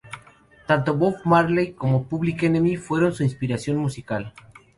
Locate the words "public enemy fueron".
2.07-3.13